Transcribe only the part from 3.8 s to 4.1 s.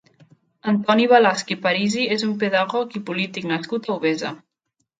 a